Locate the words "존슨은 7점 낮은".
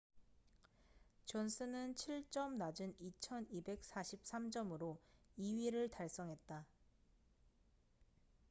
1.25-2.95